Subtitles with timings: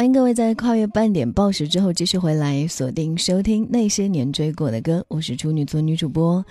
[0.00, 6.42] 欢迎各位在跨越半点报时之后继续回来锁定收听那些年追过的歌，我是处女座女主播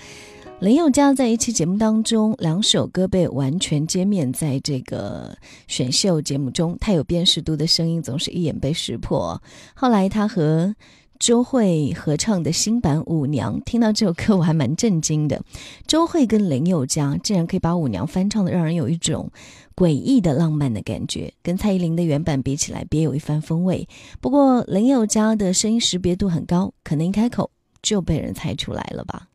[0.59, 1.11] 林宥嘉。
[1.15, 9.41] 在一期节目当中，两首歌被完全揭面，在这个选秀节目中，太有辨识度的声音总是一眼被识破。
[9.73, 10.75] 后来他和
[11.17, 15.41] 周慧合唱的新版《舞娘》，听到这首歌我还蛮震惊的。
[15.87, 19.31] 周慧跟林宥嘉竟然可以把《舞娘》翻唱的，让人有一种。
[19.79, 23.87] 诡异的浪漫的感觉，跟蔡依林的原版比起来，别有一番风味。
[24.19, 27.49] 不过林宥嘉的声音识别度很高，可能一开口
[27.81, 29.29] 就被人猜出来了吧。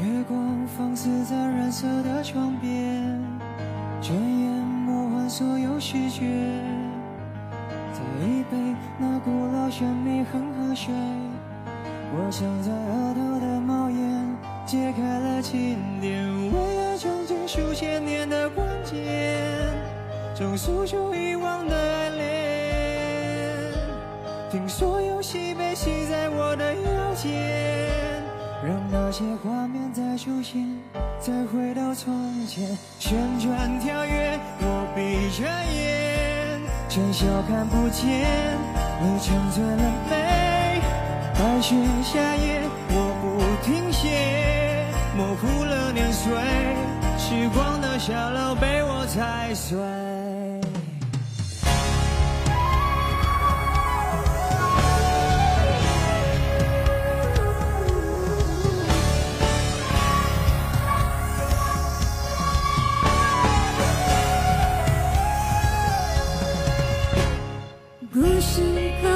[0.00, 3.20] 月光放肆在染色的窗边，
[4.00, 4.53] 转眼。
[5.28, 6.24] 所有视觉，
[7.92, 8.56] 再一杯
[8.98, 10.94] 那古老神秘恒河水，
[12.12, 18.96] 我想在额头的帽檐揭开了经典，为爱穷尽数千年的关键，
[20.36, 22.22] 重诉出遗忘的爱恋，
[24.50, 27.32] 听所有喜悲系在我的腰间，
[28.64, 30.64] 让那些画面再出现，
[31.18, 32.14] 再回到从
[32.46, 34.38] 前，旋转跳跃。
[34.94, 38.06] 闭着眼，尘嚣看不见
[39.02, 40.80] 你沉醉了没？
[41.34, 41.74] 白雪
[42.04, 42.60] 夏夜，
[42.90, 46.32] 我不停歇，模糊了年岁，
[47.18, 50.13] 时光的小楼被我踩碎。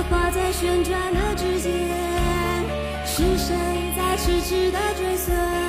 [0.08, 1.72] 挂在旋转的指尖，
[3.04, 3.54] 是谁
[3.96, 5.67] 在痴痴的追随？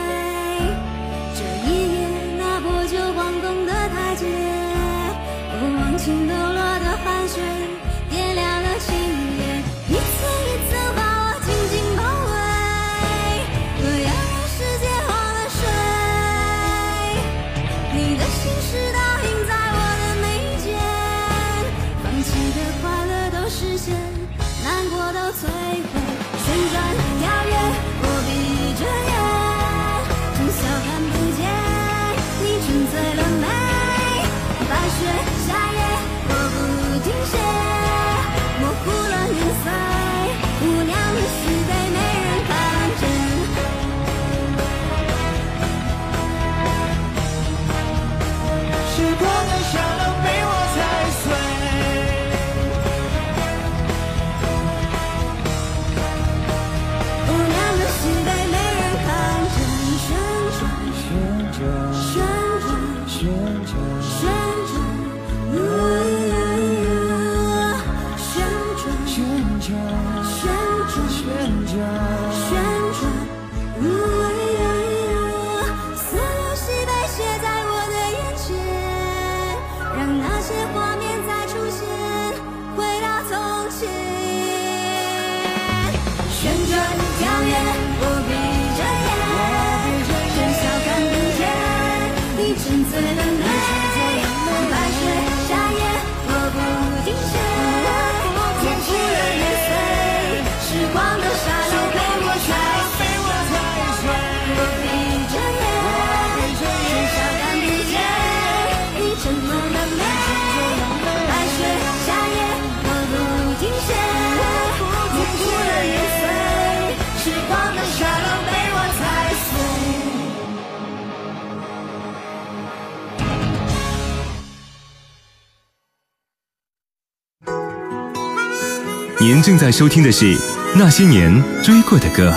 [129.42, 130.36] 正在收听的是
[130.76, 131.32] 《那些年
[131.64, 132.32] 追过的歌》。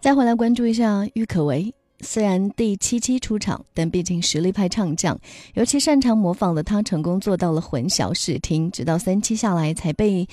[0.00, 1.74] 再回来关注一下郁可唯。
[2.00, 5.18] 虽然第七期出场，但毕竟实力派唱将，
[5.54, 10.28] 尤其擅长模仿的他，成功做到了混淆视听，直到三期下来才被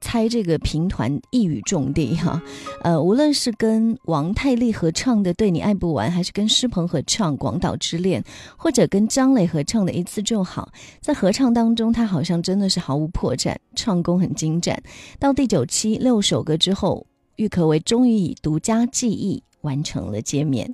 [0.00, 2.40] 猜这个评团一语中的哈。
[2.82, 8.22] 呃，无论是跟王太利合唱的《对你爱不完》，还是跟施鹏合唱《广岛之恋》，
[8.56, 14.80] 或者跟张磊合唱的一次就好，在合唱当中，他好像真的是毫无破绽，唱功很精湛。
[15.18, 17.06] 到第九期六首歌之后，
[17.36, 20.72] 郁可唯终于以独家记忆完成了揭面。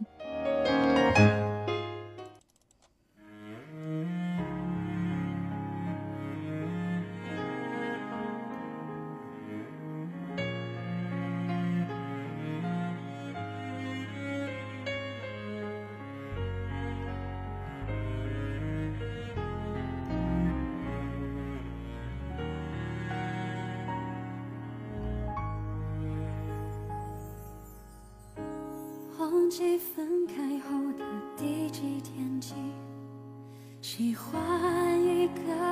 [33.97, 35.64] 喜欢一个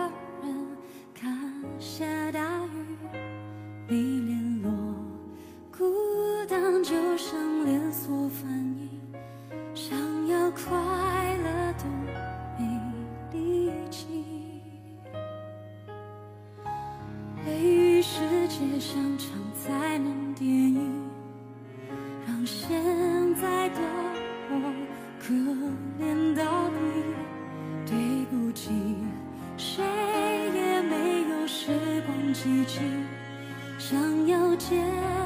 [33.79, 34.77] 想要结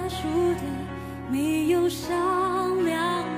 [0.09, 0.63] 束的
[1.31, 3.36] 没有商量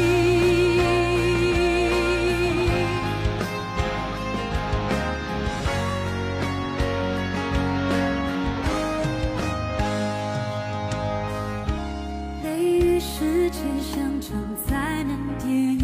[13.95, 15.84] 想要结束。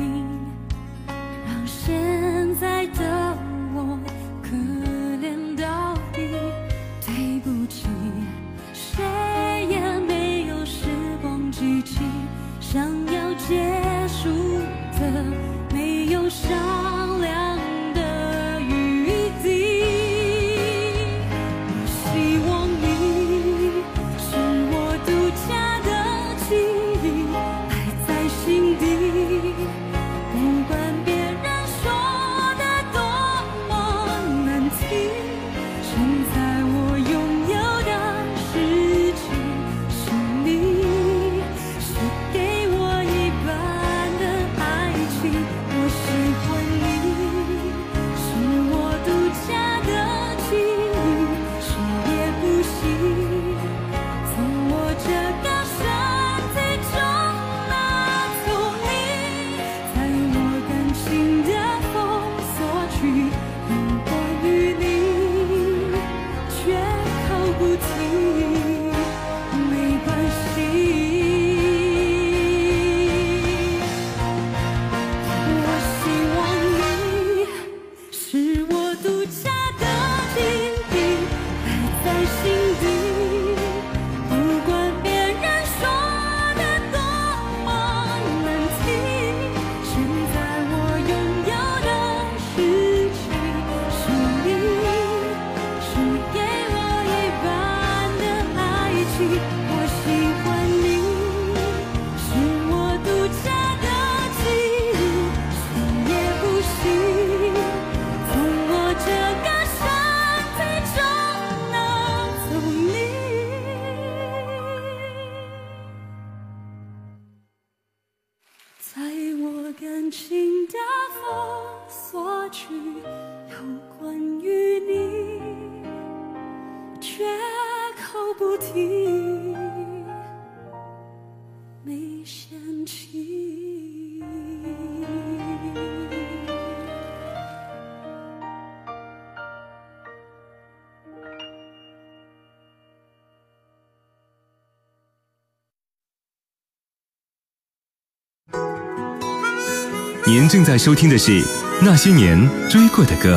[150.30, 151.42] 您正在收听的是
[151.82, 153.36] 《那些年追过的歌》。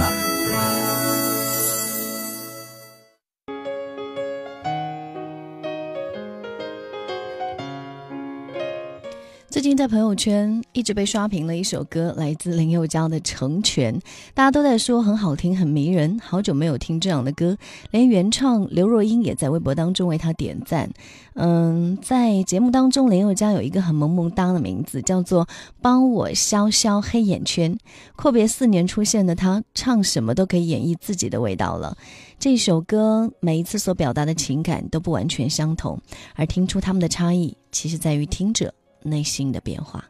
[10.15, 13.93] 圈一直被刷屏了一首歌，来自林宥嘉的《成全》，
[14.33, 16.19] 大家都在说很好听、很迷人。
[16.19, 17.57] 好久没有听这样的歌，
[17.91, 20.89] 连原唱刘若英也在微博当中为他点赞。
[21.35, 25.47] 嗯，在节目当中，林宥嘉有一个很萌萌哒的名字，叫做
[25.81, 27.75] “帮我消消黑眼圈”。
[28.15, 31.97] 阔别四年出现的他，唱什么都可以演绎自己的味道了。
[32.37, 35.99] 这首歌每一次所表达的情感都不完全相同，
[36.35, 38.73] 而听出他们的差异，其实在于听者。
[39.03, 40.03] 内心的变化。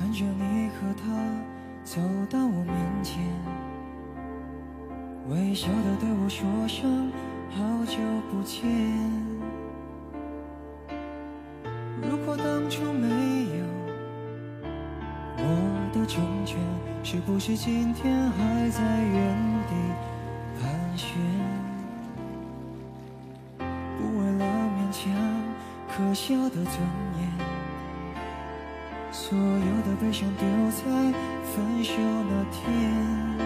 [0.00, 1.04] 看着你和他
[1.84, 3.20] 走到我面前，
[5.28, 7.12] 微笑的对我说声
[7.50, 7.98] 好久
[8.30, 9.37] 不见。
[17.48, 19.34] 是今天还在原
[19.68, 19.74] 地
[20.60, 21.16] 盘旋？
[23.96, 25.10] 不为了勉强
[25.88, 26.78] 可笑的尊
[27.18, 27.20] 严，
[29.10, 30.84] 所有的悲伤丢在
[31.42, 31.94] 分手
[32.28, 33.37] 那天，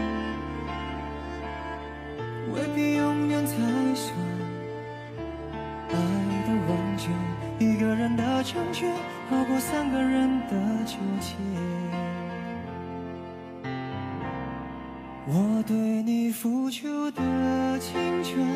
[15.24, 18.51] 我对你付出的青春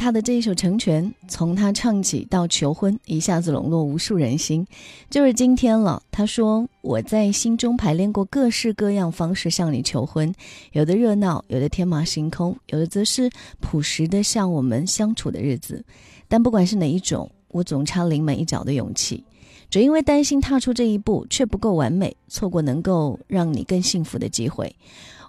[0.00, 4.66] 他的这一首《成全》，从他唱起到求婚，一下子笼络无数人心。
[5.10, 10.34] 就是今天了，他说：“我在心中排练过各式各样方式向你求婚，
[10.72, 13.30] 有的热闹，有的天马行空，有的则是
[13.60, 15.84] 朴实的像我们相处的日子。
[16.28, 19.22] 但不管是哪一种，我总差临门一脚的勇气，
[19.68, 24.74] 只因为担心踏出这一步却不够完美，错过能够让你更幸福的机会。”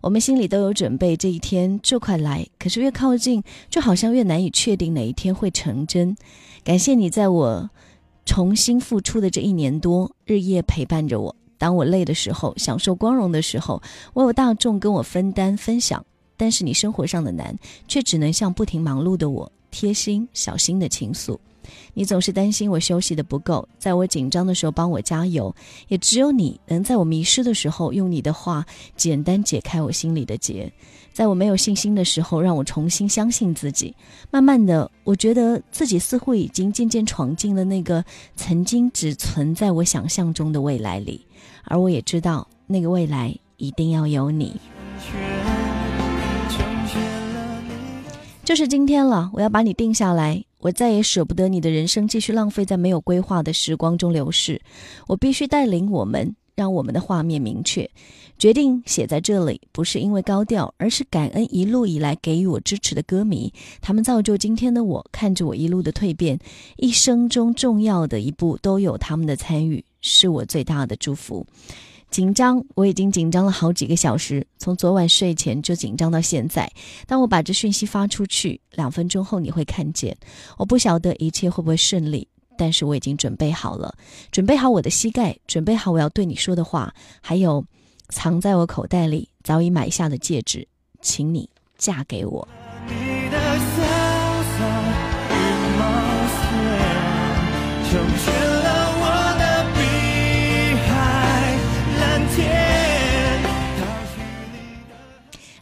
[0.01, 2.47] 我们心里都有准备，这一天就快来。
[2.57, 6.17] 可是越靠近，就好像越难以确定哪一天会成真。
[6.63, 7.69] 感谢你在我
[8.25, 11.35] 重新付出的这一年多，日夜陪伴着我。
[11.59, 13.81] 当我累的时候，享受光荣的时候，
[14.13, 16.03] 我有大众跟我分担分享。
[16.35, 17.55] 但是你生活上的难，
[17.87, 21.39] 却只能向不停忙碌的我贴心小心的倾诉。
[21.93, 25.53] 你总是担心我休息的不够，在我紧张的时候帮我加油，
[25.87, 30.71] 也只有你能在我迷失的时候用你的话简单解开我心里的结，
[31.13, 33.95] 在我没有信心的时候让我重新相信自己。
[34.29, 38.03] 慢慢的，我觉得自己似乎已经渐渐闯进了那个
[38.35, 41.25] 曾经只存在我想象中的未来里，
[41.65, 44.55] 而我也知道那个未来一定要有你。
[48.43, 50.43] 就是今天了，我要把你定下来。
[50.57, 54.61] 我再也舍不得你的人生继续浪费在没有规划的时光中流逝。
[55.07, 57.89] 我必须带领我们，让我们的画面明确。
[58.37, 63.53] 决定写在这里，不是因为高调，而是感恩一路以来给予我支持的歌迷。
[63.79, 66.39] 他们造就今天的我，看着我一路的蜕变，
[66.77, 71.45] 一生中重要的一步都有他们的参与，是我最大的祝福。
[72.11, 76.69] 紧张，我已经紧张了好几个小时，从昨晚睡前就紧张到现在。
[77.07, 80.15] 当我把这讯息发出去，两分钟后你会看见。
[80.57, 82.27] 我不晓得一切会不会顺利，
[82.57, 83.95] 但是我已经准备好了，
[84.29, 87.63] 准备好我的膝盖，准备好我要对你说的话，还有
[88.09, 90.67] 藏在我口袋里早已买下的戒指，
[91.01, 92.45] 请你嫁给我。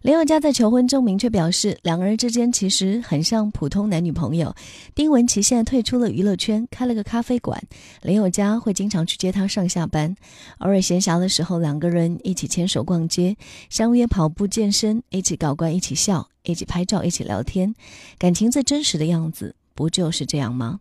[0.09, 4.51] 林宥嘉在求婚中明确表示，两个人之间其实很像普通男女朋友。
[4.95, 7.61] 丁文琪现在退出了娱乐圈，开了个咖啡馆，
[8.01, 10.15] 林宥嘉会经常去接她上下班。
[10.57, 13.37] 偶尔闲暇的时候，两个人一起牵手逛街，
[13.69, 17.75] 相约跑步健身，一起搞怪，一起笑，一起拍照，一起聊天，
[18.17, 20.79] 感情最真实的样子，不就是这样吗？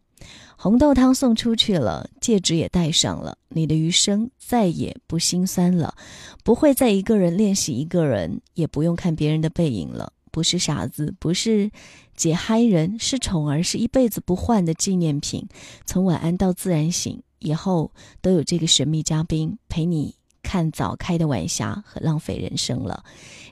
[0.57, 5.95] 红豆汤送出去了，戒指也戴上了，你的余生再也不心酸了，
[6.43, 10.13] 不会再一个人练习一个人，也不用看别人的背影了。
[10.31, 11.71] 不是傻子，不是
[12.15, 15.47] 解嗨人，是宠儿，是一辈子不换的纪念品。
[15.87, 23.05] 从晚安到自然醒，以后都有这个神秘嘉宾陪你看早开的晚霞和浪费人生了。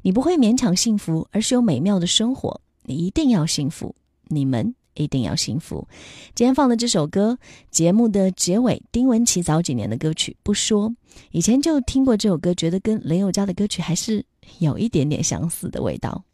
[0.02, 2.60] 你不会勉强幸福，而是有美妙的生活。
[2.82, 3.94] 你一定要幸福，
[4.28, 4.74] 你们。
[4.96, 5.86] 一定要幸福。
[6.34, 7.38] 今天放的这首歌，
[7.70, 10.94] 节目的结尾，丁文琪早几年的歌曲，不说，
[11.30, 14.24] 以前就听过这首歌，觉得跟林宥嘉的歌曲还是
[14.58, 16.24] 有一点点相似的味道。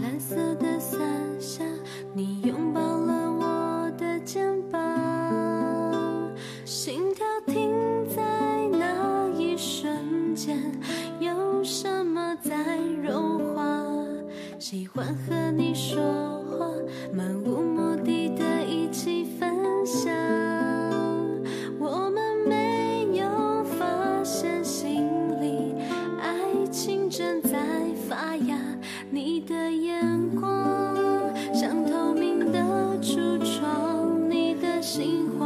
[0.00, 1.00] 蓝色的伞
[1.40, 1.64] 下
[2.14, 4.80] 你拥抱了我的肩膀
[6.64, 7.72] 心跳停
[8.08, 8.22] 在
[8.70, 10.56] 那一瞬间
[11.18, 13.88] 有什么在融化？
[14.58, 16.00] 喜欢和你说
[16.44, 16.66] 话
[17.12, 17.67] 漫无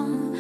[0.03, 0.32] one.